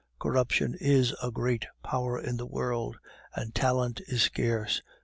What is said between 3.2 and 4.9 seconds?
and talent is scarce.